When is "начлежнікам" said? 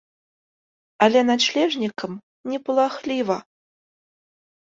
1.31-2.11